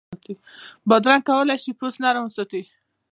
بادرنګ 0.87 1.23
کولای 1.27 1.57
شي 1.63 1.71
پوستکی 1.79 2.01
نرم 2.03 2.23
وساتي. 2.25 2.61